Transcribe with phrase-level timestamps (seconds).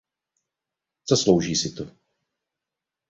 [1.09, 1.85] Zaslouží si to.